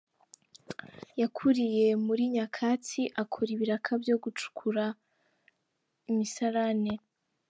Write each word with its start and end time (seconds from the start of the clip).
Yakuriye 1.21 1.87
muri 2.05 2.23
nyakatsi 2.33 3.01
akora 3.21 3.49
ibiraka 3.55 3.89
byo 4.01 4.15
gucukura 4.23 4.83
imisarane. 6.11 6.93